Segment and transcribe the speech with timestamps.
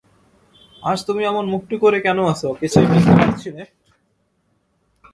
[0.83, 3.63] আজ তুমি অমন মুখটি করে কেন আছ কিছুই বুঝতে পারছি নে।